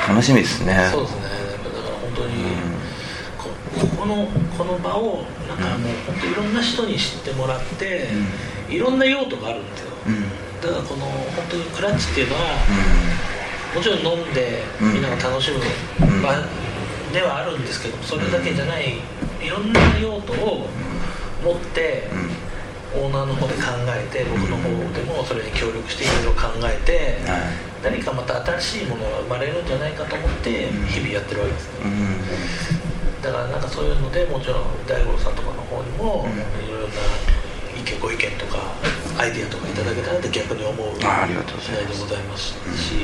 [0.07, 0.87] 楽しみですね。
[0.91, 1.21] そうですね。
[1.23, 2.43] だから本当に、
[3.79, 8.09] ここのこの場をなんかもう本当いろんな人に知ってもらって、
[8.69, 9.91] いろんな用途があるんですよ、
[10.61, 12.41] だからこの本当にクラッチっていうのは、
[13.75, 15.59] もちろん飲んでみんなが楽しむ
[16.21, 16.33] 場
[17.13, 18.97] ではあるんですけどそれだけじゃない
[19.41, 20.67] いろんな用途を
[21.43, 22.07] 持って、
[22.95, 27.19] オーナーの方で考えて僕の方でもそれに協力していろいろ考えて、
[27.83, 31.91] 何かまた新しいものが生まれるんじゃないかと思って日々やってるわけですね、
[33.21, 36.25] だからなんかそういうのでもちろん大五郎さんとかの方にも
[36.65, 36.93] いろいろな
[37.85, 38.73] 意見ご意見とか
[39.17, 42.95] アイディアとかいただけたらって逆に思うあありがとうござい次第でございますし、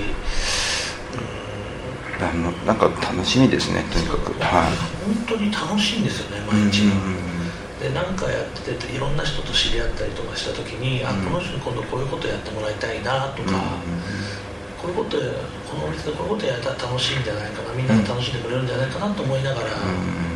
[2.19, 4.33] あのなんか楽しみですねとにかく。
[4.41, 4.73] はい。
[5.05, 6.89] 本当に楽しいんですよね毎日。
[6.89, 6.97] が。
[7.81, 13.81] で何かやってていろんな人と知り合ったりとかした時に、あこの人に今度こういうことやってもらいたいなとか、
[14.77, 19.69] こういうことこのお店でこういうことやったら楽しいんじゃないかなみんなが楽しんでくれるんじゃないかなと思いながら、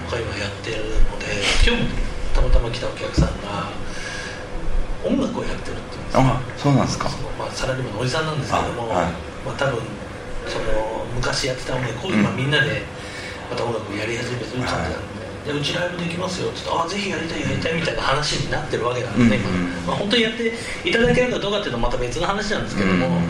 [0.10, 1.26] 僕は今やってるので
[1.62, 1.90] 今日も
[2.34, 3.70] たまたま来たお客さんが
[5.06, 6.18] 音楽をやってるっていうんです。
[6.18, 7.10] よあそうなんですか。
[7.38, 9.12] まあ、サラリーマンのおじさんなんですけども、あはい。
[9.46, 9.80] まあ、多分
[10.48, 12.82] その昔やってた音楽を今みんなで
[13.50, 15.26] また音楽をやり始めてる感じなんで。
[15.46, 19.50] でうちライブできますよって言ってあぜひやりたいやりたいみたいな話になってるわけなんでね、今、
[19.86, 20.52] まあ、本当にやって
[20.84, 23.22] いただけるかどうかっていうのはまた別の話なんですけども、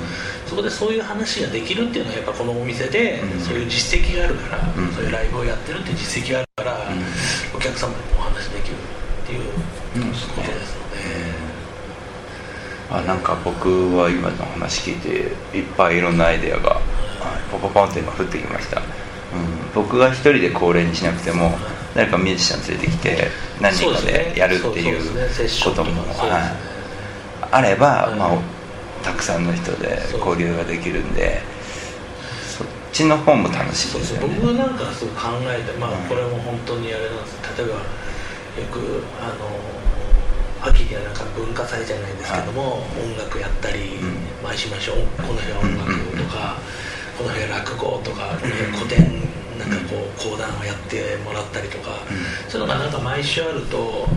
[0.47, 4.63] そこでそういう話ができるっていうのはやっぱこのお店でそういう実績があるから、
[4.95, 6.88] そういうライブをやってるっていう実績があるから、
[7.53, 10.84] お客様にもお話できるっていうことですので、
[12.97, 16.81] あなんか僕は今の話聞いていっぱいいろんなアイデアが、はい、
[17.51, 18.85] ポポポンって今降ってきました、うん、
[19.73, 21.51] 僕が一人で恒例にしなくても
[21.93, 23.27] 誰かミュージシャン連れてきて
[23.61, 25.01] 何人かでやるっていう
[25.63, 28.37] ことも、はい、あれば、まあ、
[29.03, 31.41] たくさんの人で交流ができるんで
[32.47, 34.39] そっちの方も楽しいですよね。
[34.41, 37.39] 僕なんかすごく考えて、まあ、これも本当にあれなんです。
[37.57, 37.79] 例えばよ
[38.71, 39.84] くあの
[40.70, 43.99] 秋にはなんか文化祭じゃないですけども、音楽やったり、
[44.43, 44.97] 毎週毎週こ
[45.34, 46.57] の日は音楽とか、
[47.18, 49.22] この日は落語とかこの日は古典
[49.57, 51.99] なんかこう講談をやってもらったりとか、
[52.49, 54.07] そういうのがなんか毎週あると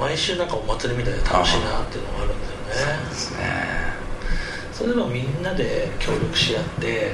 [0.00, 3.00] 毎週なんかお祭りみたいで楽しいなっていうのがあるんですよね。
[3.02, 3.96] そうですね。
[4.72, 7.12] それでもみんなで協力し合って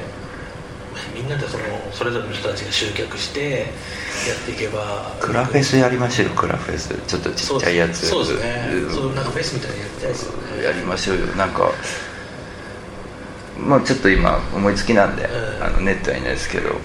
[1.15, 3.67] みんなでそのそれぞれの人たちが集客してやっ
[4.47, 6.95] ていけばクラフェスやりましょうよクラフェス。
[7.07, 8.69] ちょっとちっちゃいやつそうですね。
[8.91, 10.65] そうなんかフェスみたいなのやりたいですよね。
[10.65, 11.27] やりましょうよ。
[11.27, 11.71] なんか
[13.59, 15.29] まあちょっと今思いつきなんで、
[15.61, 16.77] あのネットはいないですけど。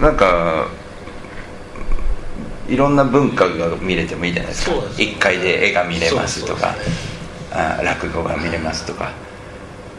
[0.00, 0.68] なんか
[2.68, 4.72] いろんな文化が見れてもいいじゃないですか。
[4.72, 6.74] 1階で絵が見れますとか
[7.52, 9.12] あ落語が見れますとか。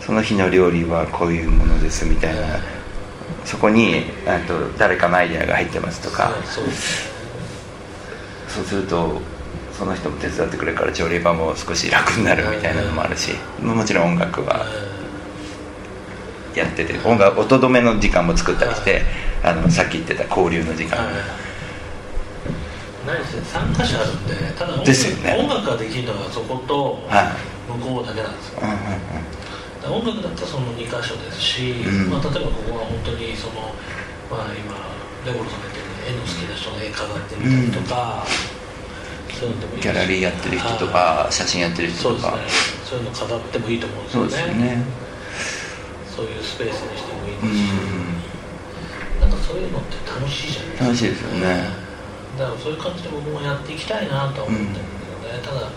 [0.06, 2.42] その日の料理はこういうものですみたいな
[3.46, 6.32] そこにあと誰かのアイデアが入ってますとか。
[6.46, 7.16] そうす。
[8.76, 9.22] ると
[9.78, 13.32] その人も手伝ってくれるから調理場も少し楽になるみたいなのもあるし、
[13.62, 14.66] もちろん音楽は
[16.56, 19.02] やってて音楽音止めの時間も作ったりして
[19.44, 20.98] あのさっき言ってた交流の時間。
[23.06, 24.92] 何せ3箇所あるんでただ音楽
[25.24, 25.38] ね。
[25.38, 27.36] 音楽ができるのがそことは
[27.68, 29.35] 向こうだけなんですよ、うんうん
[29.92, 32.12] 音楽だったらその2箇所ですし、うん。
[32.12, 33.74] まあ、例えばここは本当にその、
[34.30, 34.74] まあ、今
[35.26, 38.26] レゴロさんが言ってる絵の好きな人の絵飾ってみたりとか、
[39.34, 42.38] そういうのでもいいしギャラリーやってる人とか写真やってる人とか。
[42.86, 44.86] そういうの飾ってもいいと思うんですよそうね。
[46.16, 47.72] そういうスペースにしてもいいうんですし、
[49.20, 51.66] なんかそういうのって楽しいじゃない楽しいですよね。
[52.38, 55.68] だからそういう感じで僕もやっていきたいなとは思ってるんだけどね、ただ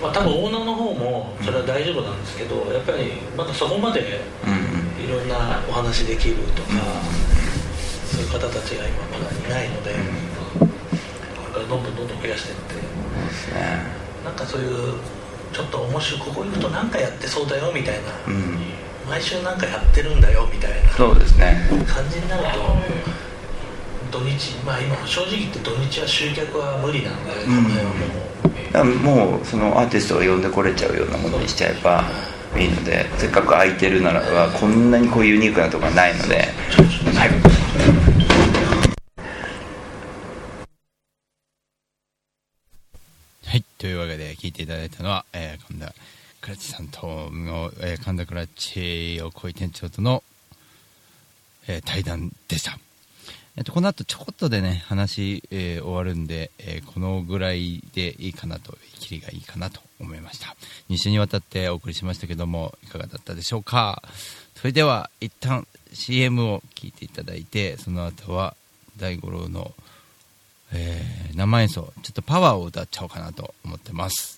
[0.00, 6.68] まあ多分オーナーの方もそれは大丈夫なんですけどやっぱりまだそこまでいろんなお話できるとか、
[8.06, 9.94] そういう方たちが今まだいないので、
[10.58, 10.66] こ
[11.48, 12.74] れからどんどんどんどん増やしていって。
[14.24, 14.94] なんかそういう
[15.52, 18.58] ちょっと面白いここ行くと何かやってそうだよみたいな、うん。
[19.08, 21.66] 毎週なんかやってるんだよみたいなそうですね。
[21.86, 22.48] 感じになると
[24.10, 32.04] 土日まあ今正直言って土日は集客は無理なので、この辺はもうもうそのアーティストが呼んでこれちゃうようなものにしちゃえば
[32.56, 36.48] いいのでせっかく空いてるならばこんなにこういうユニークなところがないので、はい、
[43.46, 43.64] はい。
[43.78, 45.94] というわけで、聞いていただいたのは、えー、神田
[46.40, 50.22] クラッチさんとの、えー、神田クラッチ横井店長との、
[51.66, 52.78] えー対談でした。
[53.58, 60.54] えっと、この後ちょこっとでね、話、えー終わるんで、えーこのぐらいでいいかなと、切りがいいかなと思いました。
[60.90, 64.00] 2週にわたってお送りしましたけども、いかがだったでしょうか？
[64.54, 68.54] それでは、一旦 CM を聞いていただいて、その後は、
[68.96, 69.74] 大五郎の、
[70.72, 74.37] えー生演奏、ちょっとパワーを歌っちゃおうかなと思ってます。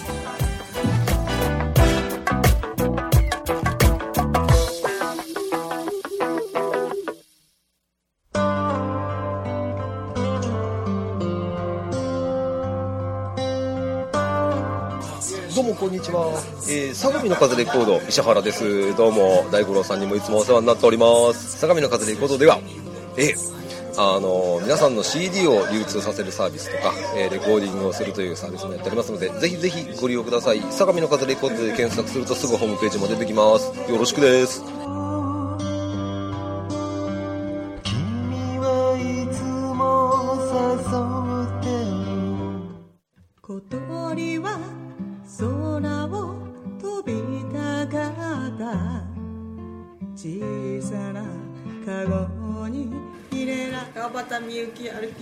[16.11, 18.95] します、えー、相模の風レコード石原です。
[18.97, 21.57] どうも大五郎さんにもいつもお世話になっております。
[21.57, 22.59] 相模の風レコードでは
[23.17, 23.61] えー
[23.97, 30.61] あの皆さんの CD を流通させるサービスとか、えーレコーディングをするというサービスもやっておりますのでぜひぜひご利用ください。
[30.71, 33.67] 相模の風レコードで検索するとすぐホームページも出てきます。
[33.91, 34.80] よろしくです。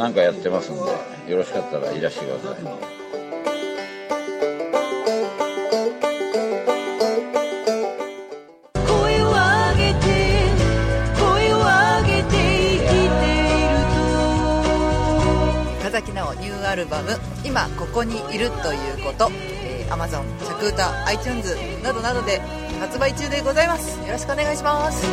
[0.00, 0.80] 何かやってますんで
[1.30, 2.62] よろしかったらいらしてください。
[8.88, 10.06] 声を上げて
[11.20, 13.76] 声を上げて生きている
[15.80, 17.10] 深崎奈緒ニューアルバム
[17.44, 19.30] 「今ここにいるということ」
[19.62, 22.40] えー、Amazon、チャクータ、iTunes などなどで
[22.80, 23.98] 発売中でございます。
[24.00, 25.04] よろしくお願いします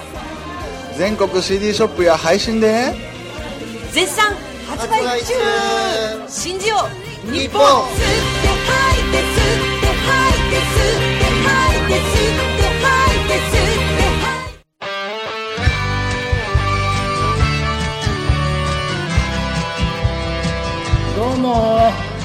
[0.97, 2.93] 全国 CD ショップや配信で。
[3.93, 4.35] 絶賛
[4.69, 5.35] 発売中。
[6.29, 6.77] 信じよ
[7.29, 7.61] う日本。
[21.17, 22.08] どうも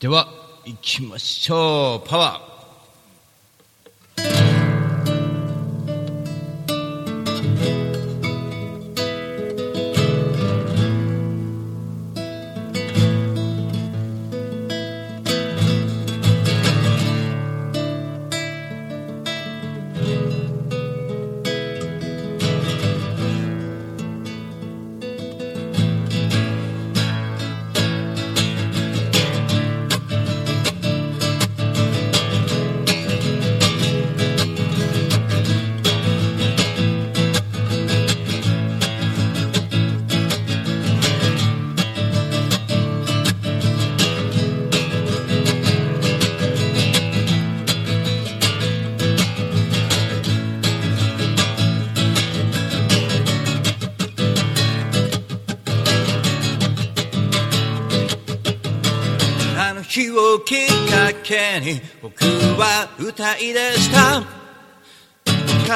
[0.00, 0.28] では
[0.64, 2.08] 行きましょう。
[2.08, 2.47] パワー。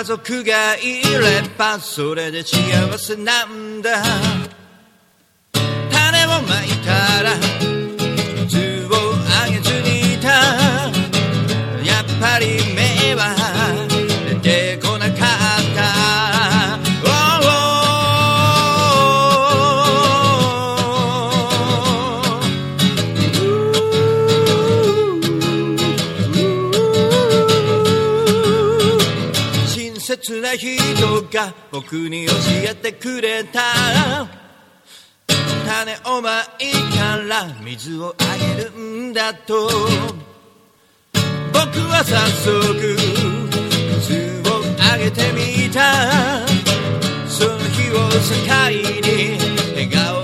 [0.03, 4.03] 家族がいればそれで幸せなんだ
[30.95, 32.33] 人が僕に教
[32.71, 33.61] えてくれた。
[35.65, 39.69] 種をまいたら水をあげるんだと。
[41.53, 42.97] 僕は早速
[44.01, 44.63] 水を
[44.93, 46.47] あげてみた。
[47.29, 48.37] その日を境
[49.01, 49.39] に
[49.75, 50.22] 笑顔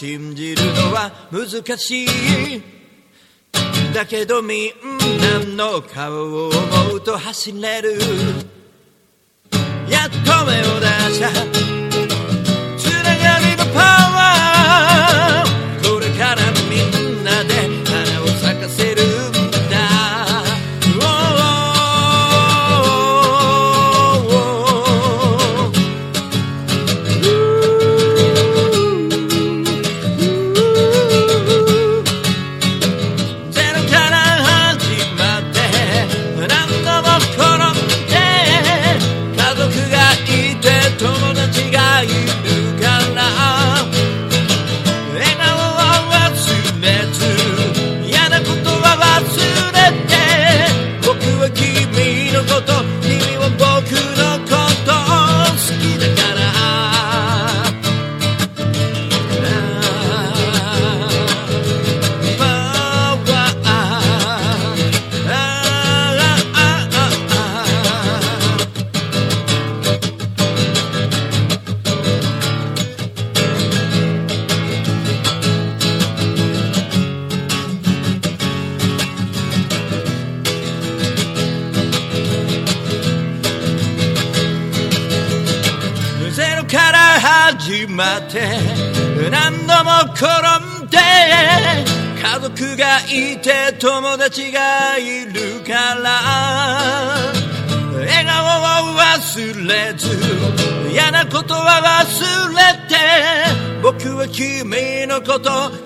[0.00, 1.46] 信じるのは難
[1.76, 2.08] しい。
[3.92, 4.70] だけどみん
[5.58, 7.98] なの顔を思うと走れる。
[9.90, 11.28] やっと目を出した
[12.78, 15.49] つながりのパワー。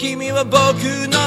[0.05, 0.59] 君は僕
[1.09, 1.24] の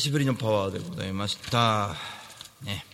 [0.00, 1.94] しぶりのパワーでございました。
[2.62, 2.86] ね。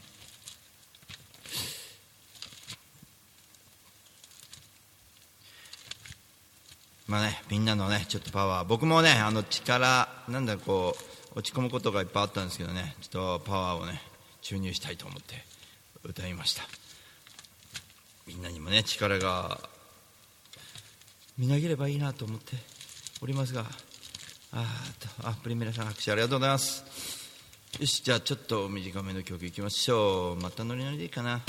[7.06, 8.66] まあねみんなのねちょっとパワー。
[8.66, 10.96] 僕もねあの力なんだこ
[11.34, 12.96] う落ち込むことがいっぱいあったんですけどね。
[13.00, 14.02] ちょっとパワーをね
[14.42, 15.44] 注入したいと思って
[16.02, 16.64] 歌いました。
[18.26, 19.60] みんなにもね力が
[21.38, 22.56] みなぎればいいなと思って
[23.22, 23.64] おりますが。
[24.52, 24.64] あ
[25.20, 26.84] とあプリメラさん拍手ありがとうございます。
[27.78, 30.42] よしじゃあちょっと短めの曲いきましょう。
[30.42, 31.42] またノリノリでいいかな。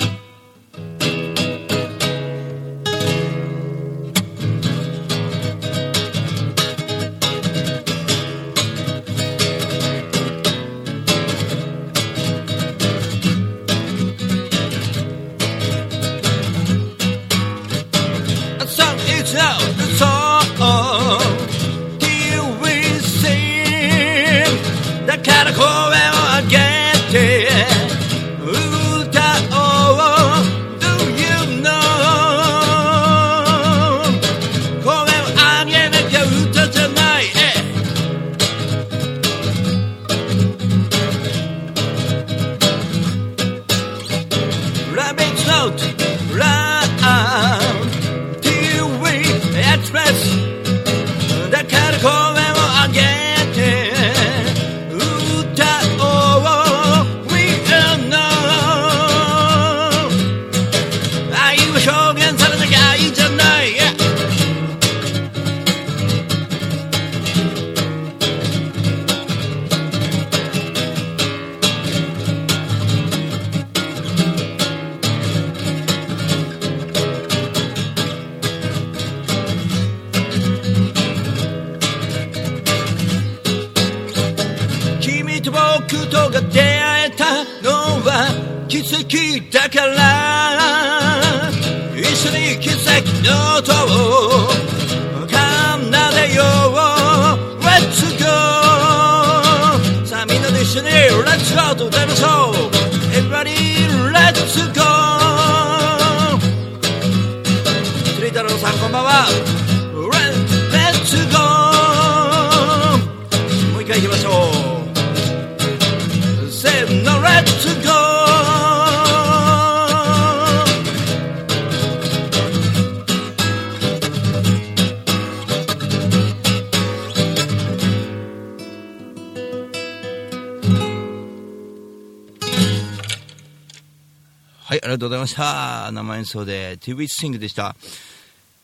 [135.92, 137.76] 生演奏で TV Sing でした。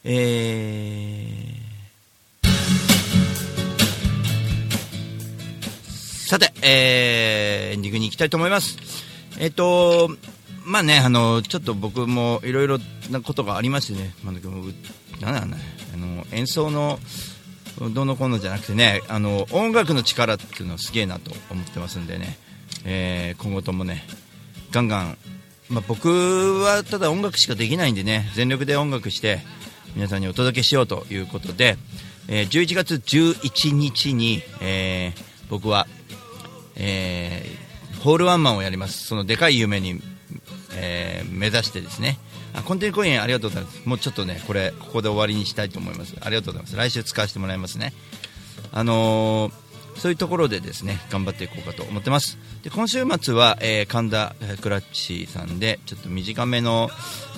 [0.05, 2.49] えー、
[6.29, 8.77] さて、えー、エンディングに行きたいと思います。
[9.39, 10.11] えっ、と、
[10.65, 12.79] まあね、あの、ちょっと僕もいろいろ
[13.11, 14.75] なことがありましてね、まあ、でもう
[15.21, 15.57] なんだろうね、
[15.95, 16.99] あの、演奏の、
[17.93, 22.39] どうのこうのじゃなくてね、あの、音楽の力っていうのはすげえなと思ってますんでね、
[22.85, 24.05] えー、今後ともね、
[24.71, 25.19] ガンガン、
[25.71, 26.09] まあ、僕
[26.61, 29.41] はただ音楽しかできないんでね、全力で音楽して、
[29.97, 31.77] 皆さんにお届けしようということで、
[32.29, 35.87] えー11月11日に、えー僕は、
[36.77, 37.65] えー
[38.01, 39.07] ホールワンマンをやります。
[39.07, 40.01] そのでかい夢に、
[40.75, 42.19] えー目指してですね。
[42.53, 43.81] あ、コンテンツコインありがとうございます。
[43.87, 46.15] もうちょっとね、これ、ここで終わりにしたいと思います。
[46.21, 46.77] ありがとうございます。
[46.77, 47.93] 来週使わせてもらいますね。
[48.73, 49.64] あのー
[49.97, 52.39] そういうところでですね頑張っていこうかと思ってます。
[52.63, 56.91] で今週末は、えー神田クラッチさんでちょっと短めの、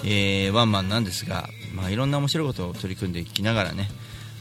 [0.04, 3.88] えーワンマンなんですが、まあ、いろんな面白いことを取り組んでいきながらね、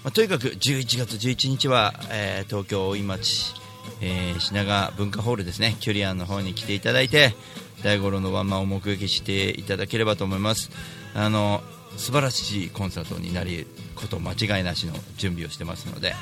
[0.04, 3.54] まあ、とにかく11月11日は、えー東京大井町、
[4.02, 5.76] えー品川文化ホールですね。
[5.80, 7.36] キュリアンの方に来ていただいて
[7.84, 10.72] 大五郎のワンマンを目撃していただければと思います。
[11.14, 11.62] あの
[11.98, 16.14] 素晴らしいコンサートになること間違いなしの準備をしてますので、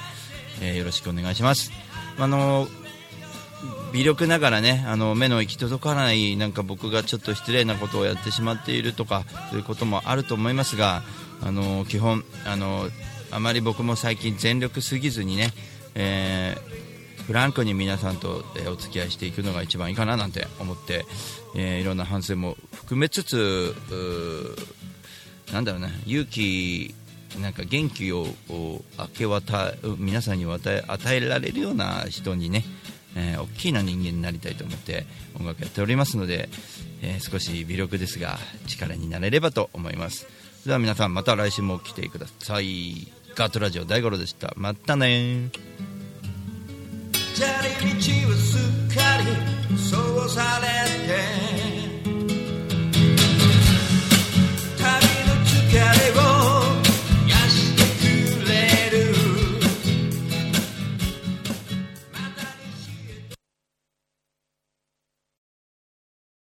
[0.61, 1.71] えーよろしくお願いします。
[2.17, 2.67] あの
[3.93, 11.03] 微力ながらねあの目の行き届かないなんか僕がちょっと失礼なことをやってしまっているとかそういうこともあると思いますが
[11.41, 12.89] あの基本あの
[13.31, 15.51] あまり僕も最近全力すぎずにね、
[15.95, 16.83] えー
[17.23, 21.05] フランクに皆さんとえお付き合いしていくのが一番いいかななんて思って、
[21.55, 23.73] えーいろんな反省も含めつつ
[25.53, 26.93] なんだろうな勇気
[27.41, 28.81] なんか元気を明
[29.13, 32.63] け渡皆さんに与えられるような人にね、
[33.15, 35.05] えー、大きな人間になりたいと思って
[35.39, 36.49] 音楽やっておりますので、
[37.01, 40.27] えー、少し微力ですが力になれればと思います。
[40.65, 43.11] では皆さんまた来週も来てください。
[43.35, 44.53] ガートラジオ大五郎でした。
[44.55, 45.49] またね
[47.33, 50.67] 砂はすっかりそうされ
[51.07, 51.09] て
[54.77, 54.83] 旅
[55.27, 56.02] の疲れ